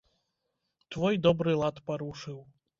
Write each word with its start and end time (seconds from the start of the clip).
Твой 0.95 1.21
добры 1.29 1.55
лад 1.61 1.85
парушыў. 1.91 2.45